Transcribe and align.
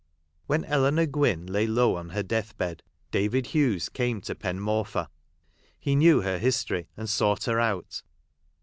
When 0.47 0.65
Eleanor 0.65 1.05
Gwynn 1.05 1.45
lay 1.45 1.67
low 1.67 1.95
on 1.95 2.09
her 2.09 2.23
death 2.23 2.57
bed, 2.57 2.81
David 3.11 3.45
Hughes 3.45 3.87
came 3.87 4.19
to 4.21 4.33
Pen 4.33 4.59
Morfa. 4.59 5.09
He 5.79 5.95
knew 5.95 6.21
her 6.21 6.39
history, 6.39 6.87
and 6.97 7.07
sought 7.07 7.43
her 7.43 7.59
out. 7.59 8.01